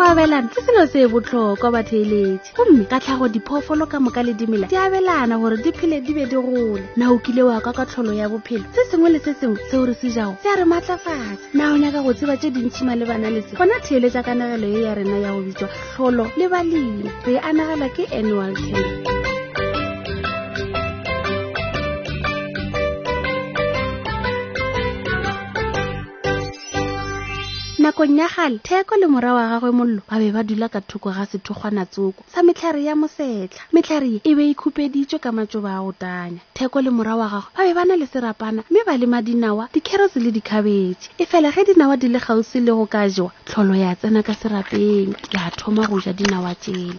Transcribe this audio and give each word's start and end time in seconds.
go 0.00 0.06
abelana 0.06 0.48
se 0.54 0.60
seno 0.64 0.86
se 0.86 1.06
botlhokwa 1.12 1.70
batheeletse 1.76 2.50
gomme 2.56 2.84
ka 2.90 2.98
tlhago 3.00 3.26
diphoofolo 3.34 3.84
ka 3.92 4.00
moka 4.00 4.22
le 4.22 4.32
dimela 4.32 4.66
di 4.66 4.76
abelana 4.76 5.36
gore 5.40 5.58
di 5.64 5.70
phele 5.72 6.00
di 6.00 6.12
be 6.16 6.24
di 6.24 6.36
gole 6.40 6.84
na 6.96 7.12
o 7.12 7.18
kile 7.20 7.42
wa 7.44 7.60
ka 7.60 7.72
ka 7.76 7.84
tlholo 7.84 8.12
ya 8.16 8.28
bophelo 8.32 8.64
se 8.74 8.80
sengwe 8.88 9.10
le 9.12 9.18
se 9.20 9.32
sengwe 9.36 9.60
seo 9.70 9.84
re 9.84 9.92
se 9.94 10.08
jago 10.10 10.36
se 10.42 10.48
a 10.48 10.56
re 10.56 10.64
maatlafatsa 10.64 11.52
na 11.52 11.72
o 11.72 11.76
nyaka 11.76 12.00
go 12.02 12.12
tseba 12.16 12.36
tse 12.40 12.48
dintšhi 12.50 12.84
ma 12.88 12.96
le 12.96 13.04
bana 13.04 13.28
le 13.30 13.42
se 13.44 13.52
gona 13.56 13.76
theeletsa 13.84 14.24
kanagelo 14.24 14.66
e 14.72 14.80
ya 14.88 14.92
rena 14.96 15.16
ya 15.20 15.30
go 15.36 15.40
bitswa 15.44 15.68
tlholo 15.68 16.24
le 16.36 16.48
balemi 16.48 17.10
re 17.28 17.36
anagelwa 17.38 17.88
ke 17.92 18.02
annual 18.08 18.56
care 18.56 19.36
nakong 28.08 28.16
ya 28.16 28.28
gale 28.28 28.58
theko 28.64 28.96
le 28.96 29.06
mora 29.06 29.34
wa 29.34 29.48
gagwe 29.60 29.70
mollo 29.76 30.00
ba 30.08 30.16
be 30.16 30.32
ba 30.32 30.40
dula 30.42 30.68
ka 30.72 30.80
thoko 30.80 31.12
ga 31.12 31.26
tsoko 31.28 32.24
sa 32.32 32.40
metlhare 32.42 32.80
ya 32.82 32.94
mosetlha 32.96 33.60
metlhare 33.72 34.20
e 34.24 34.32
be 34.34 34.48
e 34.48 34.54
khupeditswe 34.56 35.20
ka 35.20 35.30
matsoba 35.32 35.76
a 35.76 35.82
otanya 35.84 36.40
theko 36.56 36.80
le 36.80 36.88
mora 36.90 37.16
wa 37.20 37.28
gagwe 37.28 37.58
ba 37.58 37.64
be 37.68 37.74
ba 37.74 37.84
na 37.84 37.94
le 38.00 38.06
serapana 38.08 38.64
mme 38.70 38.84
ba 38.88 38.96
lema 38.96 39.20
dinawa 39.20 39.68
dicarrots 39.72 40.16
le 40.16 40.30
dikhabetse 40.32 41.10
e 41.18 41.24
fela 41.28 41.52
ge 41.52 41.64
dinawa 41.64 41.98
di 42.00 42.08
le 42.08 42.18
gausi 42.24 42.60
le 42.64 42.72
go 42.72 42.86
ka 42.88 43.04
jewa 43.08 43.32
tlholo 43.44 43.74
ya 43.76 43.92
tsena 43.94 44.22
ka 44.24 44.32
serapeng 44.32 45.12
ya 45.32 45.50
thoma 45.52 45.84
go 45.86 46.00
ja 46.00 46.12
dinawa 46.12 46.54
tsele 46.56 46.96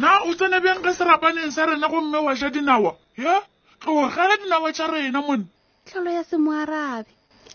na 0.00 0.24
o 0.24 0.32
tsene 0.32 0.60
bjang 0.64 0.80
ka 0.80 0.96
serapaneng 0.96 1.52
sa 1.52 1.68
rena 1.68 1.88
gomme 1.92 2.16
wa 2.16 2.32
ja 2.32 2.48
dinawa 2.48 2.96
ya 3.20 3.44
tlogela 3.84 4.32
dinawa 4.40 4.72
tša 4.72 4.88
rena 4.88 5.20
mone 5.20 5.44
tlholo 5.84 6.08
ya 6.08 6.24
semoarabe 6.24 7.08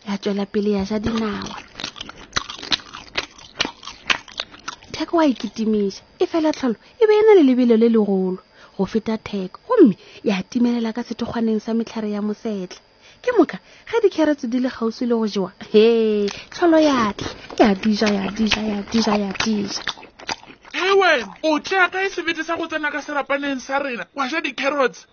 ya 0.06 0.18
tswela 0.22 0.46
pele 0.46 0.78
ya 0.78 0.86
ja 0.86 1.00
dinawa 1.02 1.62
theko 5.04 5.18
wa 5.20 5.26
ikitimiša 5.28 6.02
e 6.20 6.26
fela 6.32 6.52
tlhalo 6.56 6.76
e 7.02 7.06
be 7.08 7.14
e 7.20 7.22
na 7.28 7.34
le 7.36 7.44
lebelo 7.44 7.76
le 7.76 7.90
legolo 7.92 8.40
go 8.78 8.86
feta 8.92 9.18
theko 9.20 9.58
gomme 9.68 9.96
ya 10.23 10.34
e 10.40 10.44
timelela 10.50 10.94
ka 10.96 11.02
sethokgwaneng 11.08 11.59
sa 11.59 11.73
metlhare 11.78 12.08
ya 12.12 12.22
mosetla 12.23 12.80
ke 13.22 13.31
moka 13.38 13.58
ge 13.92 13.98
dikheretso 14.04 14.48
di 14.48 14.59
le 14.64 14.70
kgauswi 14.72 15.06
le 15.12 15.16
go 15.20 15.28
jewa 15.28 15.52
he 15.76 16.30
tlholo 16.56 16.80
yatla 16.80 17.30
ya 17.59 17.76
dija 17.76 18.08
ya 18.16 18.31
dija 18.31 18.62
ya 18.72 18.80
dija 18.92 19.14
ya 19.24 19.31
dija 19.44 19.84
wena 21.00 21.28
o 21.44 21.59
tlea 21.59 21.90
ka 21.92 22.00
e 22.06 22.09
sebete 22.09 22.44
sa 22.48 22.56
go 22.56 22.68
tsena 22.72 22.92
ka 22.96 23.02
serapaneng 23.04 23.59
sa 23.59 23.80
rena 23.84 24.06
wa 24.16 24.28
ja 24.31 24.40
di-carrots 24.42 25.04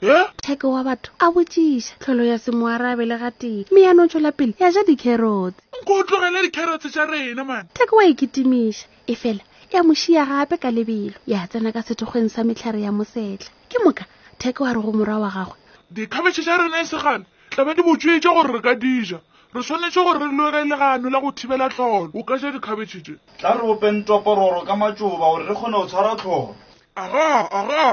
theko 0.42 0.70
wa 0.70 0.84
batho 0.86 1.10
a 1.18 1.32
botsiša 1.34 1.98
tlholo 1.98 2.22
ya 2.30 2.38
semoarabe 2.38 3.06
le 3.10 3.18
gateng 3.18 3.66
mme 3.74 3.80
yanong 3.90 4.06
tswela 4.08 4.30
pele 4.32 4.54
ya 4.58 4.70
ja 4.70 4.86
di-carrots 4.86 5.58
nko 5.82 5.92
o 5.98 6.02
tlogele 6.06 6.42
di-carrots 6.46 6.86
tša 6.86 7.06
rena 7.10 7.42
mane 7.44 7.66
theko 7.74 7.96
wa 7.98 8.04
e 8.06 8.14
kitimiša 8.14 8.86
e 9.10 9.14
fela 9.18 9.40
ya 9.72 9.82
mošia 9.84 10.26
gape 10.26 10.56
ka 10.58 10.70
lebelo 10.70 11.14
ya 11.30 11.46
tsena 11.46 11.70
ka 11.72 11.82
sethogweng 11.86 12.26
sa 12.28 12.42
metlhare 12.44 12.80
ya 12.82 12.90
mosetlha 12.92 13.50
ke 13.70 13.78
moka 13.86 14.02
theko 14.42 14.64
wa 14.66 14.72
re 14.74 14.80
go 14.82 14.90
mora 14.92 15.18
wa 15.22 15.30
gagwe 15.30 15.54
dikhabetšhe 15.94 16.42
tša 16.42 16.54
rena 16.58 16.80
e 16.82 16.86
segane 16.90 17.24
tlabe 17.54 17.74
di 17.78 17.82
botswetse 17.86 18.26
gore 18.34 18.50
re 18.52 18.60
ka 18.66 18.74
dija 18.74 19.20
re 19.54 19.60
tshwanetse 19.62 20.00
gore 20.02 20.18
re 20.18 20.28
loge 20.36 20.64
legano 20.66 21.06
la 21.10 21.20
go 21.22 21.30
thibela 21.30 21.68
tlholo 21.70 22.10
o 22.14 22.22
ka 22.26 22.34
ja 22.38 22.50
dikhabetšhe 22.50 22.98
tse 23.00 23.14
tla 23.38 23.50
re 23.54 23.62
opentopororo 23.72 24.66
ka 24.66 24.74
matsoba 24.76 25.16
gore 25.30 25.44
re 25.46 25.54
kgone 25.54 25.76
go 25.78 25.86
tshwara 25.86 26.12
tlholo 26.18 26.54
aga 26.98 27.26
aga 27.54 27.84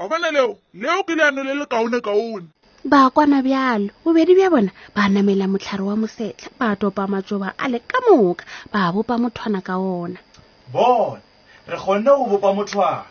o 0.00 0.08
bona 0.08 0.30
leo 0.32 0.56
leo 0.74 1.04
ke 1.04 1.14
leano 1.20 1.42
le 1.44 1.52
le 1.54 1.66
kaone 1.68 2.00
kaone 2.00 2.48
ba 2.88 3.10
kwana 3.12 3.42
bjalo 3.44 3.92
bobedi 4.08 4.34
bja 4.40 4.48
bona 4.50 4.72
ba 4.96 5.04
namela 5.08 5.44
motlhare 5.52 5.84
wa 5.84 5.96
mosetlha 6.00 6.48
ba 6.58 6.72
topa 6.80 7.04
matsoba 7.06 7.52
a 7.60 7.68
le 7.68 7.78
ka 7.84 7.98
moka 8.08 8.44
ba 8.72 8.88
bopa 8.92 9.18
mothwana 9.20 9.60
ka 9.60 9.76
ona 9.76 10.16
bone 10.72 11.20
re 11.66 11.76
kgonne 11.78 12.04
go 12.04 12.24
bopa 12.30 12.54
mothwana 12.56 13.04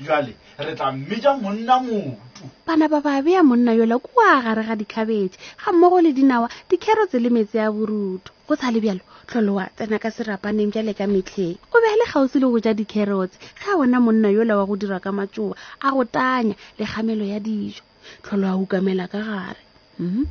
jale 0.00 0.34
re 0.58 0.74
tla 0.74 0.92
mmetša 0.92 1.32
monna 1.42 1.78
motu 1.82 2.44
bana 2.66 2.88
ba 2.88 3.00
ba 3.02 3.22
bea 3.22 3.42
monna 3.42 3.72
yola 3.74 3.98
kua 3.98 4.40
gare 4.42 4.62
ga 4.66 4.74
dikhabetse 4.80 5.38
ga 5.62 5.72
mmogo 5.72 6.00
le 6.00 6.12
dinawa 6.12 6.48
dikherotse 6.70 7.18
le 7.20 7.30
metse 7.30 7.58
ya 7.58 7.70
borutu 7.72 8.32
go 8.48 8.54
sa 8.56 8.70
le 8.70 8.80
bjalo 8.80 9.02
tlholo 9.26 9.52
wa 9.58 9.66
tsena 9.76 9.98
ka 10.02 10.10
serapaneng 10.10 10.72
jale 10.74 10.92
ka 10.98 11.06
metlheng 11.06 11.58
o 11.74 11.76
be 11.82 11.88
le 11.98 12.06
kgauswi 12.06 12.38
le 12.40 12.46
go 12.52 12.58
ja 12.64 12.72
dikherotse 12.78 13.36
ga 13.60 13.76
bona 13.78 13.98
monna 14.04 14.28
yola 14.30 14.56
wa 14.58 14.64
go 14.68 14.74
dira 14.78 14.98
ka 15.04 15.10
matsoa 15.12 15.56
a 15.86 15.90
go 15.90 16.04
tanya 16.04 16.54
le 16.78 16.84
kgamelo 16.86 17.24
ya 17.26 17.38
dijo 17.42 17.82
tlholo 18.22 18.46
a 18.52 18.56
ukamela 18.56 19.04
ka 19.12 19.20
gare 19.28 19.60
mm 19.98 20.24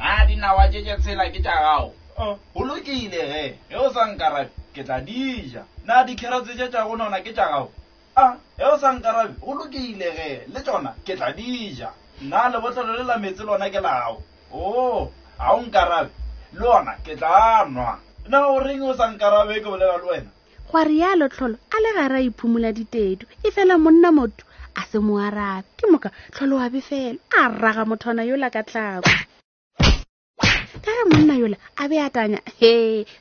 na 0.00 0.26
dinawa 0.28 0.66
tše 0.72 0.82
tsela 1.00 1.24
ke 1.32 1.38
tša 1.40 1.54
gago 1.64 1.92
Oh. 2.16 2.38
bolokile 2.54 3.10
ge 3.28 3.56
ge 3.70 3.76
o 3.76 3.90
sa 3.92 4.04
nkarabe 4.06 4.46
ke 4.74 4.82
tla 4.86 5.00
dija 5.02 5.62
na 5.84 6.04
dikherotse 6.06 6.54
tše 6.54 6.68
tša 6.70 6.80
go 6.86 6.94
nona 6.96 7.18
ke 7.26 7.32
tša 7.34 7.46
gago 7.50 7.70
a 8.14 8.22
ah, 8.22 8.34
ge 8.58 8.64
o 8.70 8.78
sa 8.78 8.92
nkarabe 8.94 9.34
go 9.42 9.54
lokile 9.58 10.08
ge 10.16 10.28
le 10.46 10.60
tšona 10.62 10.90
ke 11.06 11.14
tla 11.18 11.32
dija 11.34 11.90
nna 12.22 12.40
lebotlolo 12.54 12.92
le 12.98 13.04
la 13.10 13.18
metse 13.18 13.42
lona 13.42 13.66
ke 13.70 13.80
lao 13.82 14.22
o 14.54 14.58
oh, 14.62 15.10
ga 15.38 15.46
o 15.54 15.60
nkarabe 15.66 16.10
le 16.54 16.66
ona 16.78 16.92
ke 17.04 17.16
tla 17.18 17.66
nwa 17.66 17.98
na 18.30 18.38
o 18.46 18.62
reng 18.62 18.82
o 18.90 18.94
sa 18.94 19.10
nkarabe 19.10 19.58
ke 19.62 19.66
bolela 19.66 19.98
le 19.98 20.06
wena 20.10 20.30
gwa 20.70 20.84
rialo 20.84 21.26
tlholo 21.28 21.56
a 21.74 21.76
le 21.82 21.90
gare 21.98 22.16
a 22.22 22.26
iphumola 22.30 22.70
ditedu 22.72 23.26
e 23.42 23.50
fela 23.50 23.74
monna 23.78 24.12
motho 24.14 24.46
a 24.78 24.82
se 24.86 24.98
mo 25.02 25.18
arabe 25.18 25.66
ke 25.78 25.90
moka 25.90 26.14
tlholo 26.30 26.56
wa 26.62 26.70
befelo 26.70 27.18
a 27.42 27.48
rraga 27.50 27.82
motho 27.84 28.10
ona 28.10 28.22
yola 28.30 28.54
ka 28.54 28.62
tlako 28.62 29.10
ka 30.84 30.92
re 30.98 31.04
monna 31.10 31.34
yola 31.42 31.56
a 31.82 31.84
be 31.90 31.96
a 32.06 32.08
tanya 32.14 32.40
he 32.58 32.72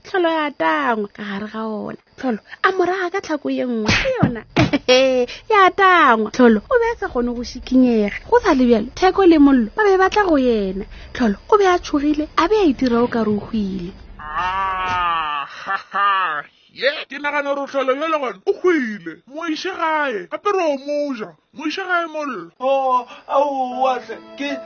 tlholo 0.06 0.30
ya 0.40 0.48
tangwa 0.62 1.08
ka 1.16 1.24
gare 1.24 1.48
ga 1.54 1.62
ona 1.64 2.00
tlholo 2.20 2.40
a 2.68 2.70
moraga 2.76 3.08
ka 3.14 3.20
tlhako 3.26 3.48
ye 3.58 3.64
nngwe 3.72 3.92
ke 4.04 4.10
yona 4.20 4.42
ee 5.00 5.22
ya 5.54 5.62
tangwa 5.80 6.28
tlholo 6.36 6.60
o 6.74 6.76
be 6.82 6.86
a 6.92 6.96
sa 7.00 7.08
kgone 7.08 7.32
go 7.38 7.44
sikinyega 7.52 8.18
go 8.30 8.36
sa 8.44 8.52
lebjalo 8.60 8.88
theko 9.00 9.22
le 9.32 9.38
mollo 9.46 9.68
ba 9.76 9.82
be 9.88 9.94
batla 10.02 10.22
go 10.30 10.36
yena 10.48 10.86
tlholo 11.16 11.36
o 11.52 11.56
be 11.60 11.66
a 11.74 11.76
tshogile 11.84 12.26
a 12.42 12.44
be 12.50 12.56
a 12.64 12.66
itira 12.72 12.98
o 13.04 13.08
ka 13.14 13.20
re 13.28 13.32
o 13.32 13.38
go 13.46 13.50
ile 13.56 13.88
ah, 14.20 15.48
ye 16.74 16.90
ke 17.08 17.20
nagana 17.22 17.54
gore 17.54 17.68
tlholo 17.70 17.94
yo 17.94 18.08
le 18.10 18.18
gone 18.18 18.40
o 18.50 18.54
kgwile 18.58 19.12
moise 19.30 19.70
gae 19.80 20.26
gape 20.26 20.50
re 20.58 20.64
o 20.74 20.78
moja 20.82 21.30
moise 21.54 21.82
gae 21.86 22.06
mollo 22.10 22.50
o 22.60 23.06
aowatle 23.30 24.18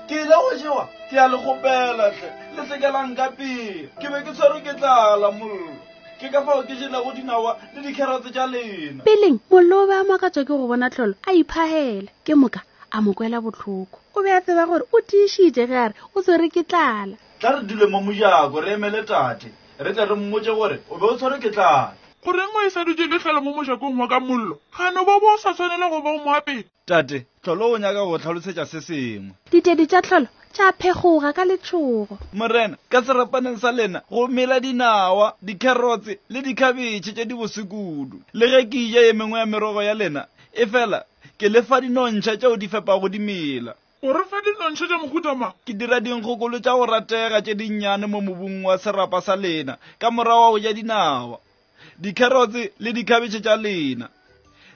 ke 0.07 0.15
ja 0.15 0.37
go 0.39 0.51
jewa 0.55 0.87
ke 1.11 1.15
ya 1.19 1.27
le 1.27 1.37
gopelatle 1.43 2.29
le 2.55 2.63
sekelang 2.71 3.11
ka 3.15 3.27
pele 3.35 3.91
ke 3.99 4.07
be 4.07 4.23
ke 4.23 4.31
tshwere 4.31 4.63
ke 4.63 4.73
tlala 4.79 5.31
mollo 5.35 5.75
ke 6.23 6.31
ka 6.31 6.45
fao 6.47 6.63
ke 6.63 6.79
jelago 6.79 7.11
dinawa 7.11 7.57
le 7.75 7.81
dikgeratse 7.83 8.31
tja 8.31 8.47
lena 8.47 9.03
peleng 9.03 9.39
mollo 9.51 9.83
o 9.83 9.87
be 9.91 9.95
a 9.99 10.03
makatswa 10.07 10.47
ke 10.47 10.53
go 10.55 10.63
bona 10.67 10.87
tlholo 10.89 11.19
a 11.27 11.35
iphagele 11.43 12.07
ke 12.23 12.39
moka 12.39 12.63
a 12.87 13.01
mo 13.03 13.11
kwela 13.11 13.43
botlhoko 13.43 13.99
o 14.15 14.23
be 14.23 14.31
a 14.31 14.39
tseba 14.39 14.63
gore 14.71 14.87
o 14.95 15.03
tiišite 15.11 15.67
ge 15.67 15.75
a 15.75 15.87
re 15.91 15.95
o 16.15 16.23
tshwere 16.23 16.47
ke 16.55 16.63
tlala 16.63 17.19
tla 17.43 17.57
re 17.59 17.67
dule 17.67 17.91
mo 17.91 17.99
mojako 17.99 18.63
re 18.63 18.79
emele 18.79 19.03
tate 19.03 19.51
re 19.79 19.93
tle 19.93 20.05
re 20.05 20.15
mmotse 20.15 20.47
gore 20.53 20.79
o 20.89 20.97
be 20.97 21.03
o 21.05 21.17
tshware 21.17 21.39
ke 21.39 21.51
tlala 21.53 21.93
goreng 22.25 22.55
o 22.55 22.65
e 22.67 22.69
sadutse 22.69 23.05
le 23.07 23.19
tlhela 23.19 23.41
mo 23.43 23.53
mojakong 23.53 23.99
wa 23.99 24.07
ka 24.07 24.19
mollo 24.19 24.59
gano 24.75 25.05
bo 25.05 25.19
bo 25.19 25.35
o 25.35 25.37
sa 25.37 25.53
tshwanela 25.53 25.89
go 25.89 26.01
ba 26.01 26.09
o 26.09 26.17
moapele 26.25 26.63
tate 26.85 27.25
tlholo 27.43 27.71
o 27.71 27.77
nyaka 27.77 28.03
go 28.09 28.17
tlhalosetsa 28.17 28.65
se 28.65 28.81
sengwe 28.81 29.35
ditedi 29.51 29.87
tsa 29.87 30.01
tlholo 30.01 30.27
tsa 30.53 30.73
phegoga 30.79 31.33
ka 31.33 31.45
letshogo 31.45 32.17
morena 32.33 32.77
ka 32.89 33.03
serapaneng 33.03 33.57
sa 33.57 33.71
lena 33.71 34.01
go 34.09 34.27
mela 34.27 34.59
dinawa 34.59 35.37
dikarotse 35.41 36.17
le 36.29 36.41
dikhabetšhe 36.41 37.13
tse 37.13 37.25
di 37.25 37.33
bosekudu 37.33 38.17
le 38.33 38.47
ge 38.49 38.65
ke 38.69 38.75
ija 38.89 39.01
e 39.09 39.13
mengwe 39.13 39.39
ya 39.39 39.45
merogo 39.45 39.81
ya 39.83 39.93
lena 39.93 40.25
e 40.57 40.65
fela 40.65 41.05
ke 41.37 41.49
lefa 41.49 41.81
dinontšha 41.81 42.37
tseo 42.37 42.57
di 42.57 42.67
fepago 42.67 43.09
dimela 43.09 43.75
o 44.07 44.13
re 44.15 44.23
fa 44.31 44.39
dinontshe 44.41 44.87
tša 44.87 44.97
mokhutamang 45.03 45.53
ke 45.67 45.73
dira 45.75 45.99
dinkgokolo 45.99 46.59
tša 46.63 46.73
go 46.79 46.85
ratega 46.87 47.39
tše 47.43 47.53
dinnyane 47.59 48.07
mo 48.07 48.21
mobung 48.23 48.63
wa 48.63 48.77
serapa 48.79 49.19
sa 49.21 49.35
lena 49.35 49.75
ka 49.99 50.07
morago 50.11 50.55
ja 50.63 50.71
dinawa 50.73 51.37
dikherotse 51.99 52.63
le 52.79 52.93
dikhabetšhe 52.95 53.39
tša 53.43 53.55
lena 53.59 54.07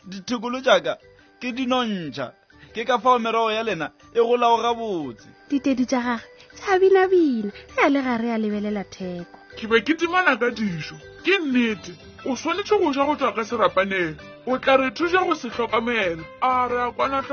dithekolo 0.04 0.60
tšaka 0.62 0.94
ke 1.39 1.51
dinontšha 1.56 2.28
ke 2.75 2.83
ka 2.83 3.00
fao 3.00 3.19
merogo 3.24 3.51
ya 3.56 3.63
lena 3.63 3.88
e 4.12 4.19
golago 4.19 4.57
gabotse 4.63 5.28
ditedi 5.50 5.86
tša 5.88 6.00
gage 6.04 6.27
tša 6.60 6.80
binabina 6.80 7.51
ge 7.72 7.81
a 7.84 7.89
le 7.89 8.01
gare 8.04 8.34
a 8.34 8.38
lebelela 8.38 8.84
theko 8.84 9.39
ke 9.56 9.68
be 9.72 9.80
ke 9.80 9.94
timana 9.95 10.36
ka 10.36 10.51
dijo 10.51 11.00
ke 11.24 11.39
nnete 11.39 11.95
o 12.27 12.36
swanetše 12.36 12.75
go 12.84 12.92
ja 12.92 13.07
go 13.07 13.16
tla 13.16 13.31
ka 13.31 13.48
serapaneng 13.48 14.19
o 14.44 14.57
tla 14.60 14.75
re 14.77 14.92
thuša 14.92 15.24
go 15.24 15.36
se 15.39 15.48
hlokomela 15.48 16.19
a 16.44 16.68
re 16.68 16.81
a 16.84 16.92
kwana 16.92 17.24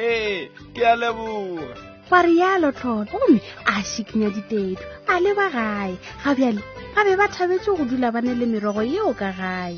ee 0.00 0.46
ke 0.74 0.84
a 0.86 0.94
leboga 0.96 1.72
gwa 2.08 2.18
rialo 2.22 2.70
tlhotlha 2.72 3.18
gomme 3.18 3.40
a 3.66 3.82
šikinya 3.82 4.30
ditedu 4.34 4.82
a 5.10 5.18
leba 5.24 5.46
gae 5.54 5.92
ga 6.24 6.32
bjale 6.38 6.62
ba 6.94 7.00
be 7.06 7.14
ba 7.18 7.26
thabetse 7.28 7.70
go 7.76 7.84
dula 7.84 8.10
ba 8.14 8.20
ne 8.22 8.34
le 8.38 8.46
merogo 8.46 8.82
yeo 8.86 9.10
ka 9.18 9.32
gae 9.38 9.74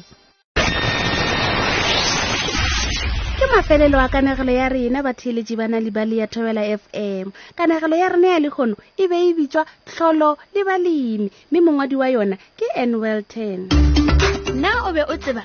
ke 3.41 3.45
mafelelo 3.55 3.97
a 4.01 4.09
kanegelo 4.13 4.53
ya 4.53 4.69
rena 4.69 5.01
batheeletši 5.03 5.55
ba 5.57 5.67
nalibale 5.73 6.17
ya 6.21 6.27
thobela 6.29 6.69
fm 6.79 7.33
kanegelo 7.57 7.97
ya 7.97 8.09
rena 8.13 8.29
ya 8.29 8.39
lekgono 8.45 8.77
e 9.01 9.05
be 9.09 9.17
e 9.17 9.35
bitswa 9.35 9.65
tlholo 9.89 10.37
le 10.55 10.63
balemi 10.69 11.31
mme 11.51 11.61
mongwadi 11.65 11.97
wa 11.97 12.09
yona 12.13 12.37
ke 12.61 12.67
ann 12.77 12.95
welton 13.01 13.69
na 14.61 14.85
o 14.85 14.93
be 14.93 15.01
o 15.03 15.17
tseba 15.17 15.45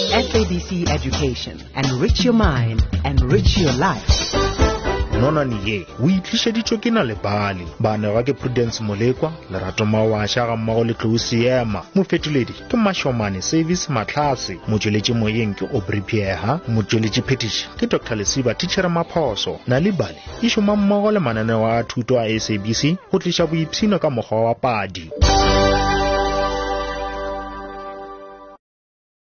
SABC 0.11 0.89
Education. 0.89 1.61
Enrich 1.73 2.25
your 2.25 2.33
mind, 2.33 2.81
enrich 3.05 3.57
your 3.57 3.71
life. 3.71 4.37
nonane 5.21 5.55
ye 5.67 5.85
o 6.03 6.09
itlišeditšwe 6.09 6.77
ke 6.77 6.91
na 6.93 7.03
lebale 7.03 7.61
banega 7.79 8.23
ke 8.23 8.33
prudence 8.33 8.83
molekwa 8.83 9.31
lerato 9.51 9.85
mawaša 9.85 10.45
ga 10.45 10.55
mmogo 10.55 10.83
le 10.83 10.93
tlousiema 10.93 11.83
mofetoledi 11.95 12.53
ke 12.69 12.77
mašomane 12.77 13.41
service 13.41 13.87
matlhase 13.91 14.57
motšweletše 14.67 15.13
moyeng 15.13 15.55
ke 15.55 15.65
obripieha 15.77 16.59
motšweletše 16.67 17.21
phetiši 17.21 17.67
ke 17.79 17.87
dr 17.87 18.15
lesiba 18.15 18.53
tichere 18.53 18.87
maphoso 18.89 19.59
na 19.67 19.79
lebale 19.79 20.17
e 20.43 20.49
šoma 20.49 20.75
mmogo 20.75 21.11
le 21.11 21.19
mananeo 21.19 21.65
a 21.71 21.83
thuto 21.83 22.19
a 22.19 22.39
sabc 22.39 22.97
go 23.11 23.19
tliša 23.19 23.47
boipshino 23.47 23.99
ka 23.99 24.09
mokgwa 24.09 24.41
wa 24.45 24.55
padi 24.55 25.11